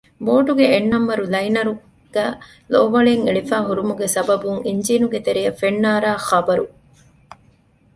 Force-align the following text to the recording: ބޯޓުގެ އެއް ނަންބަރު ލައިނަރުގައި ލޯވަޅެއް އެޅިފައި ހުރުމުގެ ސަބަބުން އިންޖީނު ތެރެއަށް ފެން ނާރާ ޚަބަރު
ބޯޓުގެ 0.25 0.65
އެއް 0.71 0.89
ނަންބަރު 0.91 1.23
ލައިނަރުގައި 1.33 2.33
ލޯވަޅެއް 2.71 3.23
އެޅިފައި 3.25 3.65
ހުރުމުގެ 3.67 4.05
ސަބަބުން 4.15 4.61
އިންޖީނު 4.67 5.07
ތެރެއަށް 5.25 5.59
ފެން 5.61 5.79
ނާރާ 5.83 6.11
ޚަބަރު 6.27 6.65